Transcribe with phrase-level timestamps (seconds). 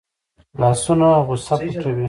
[0.61, 1.97] لاسونه غصه پټوي